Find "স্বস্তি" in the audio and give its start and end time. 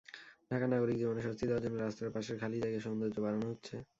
1.21-1.43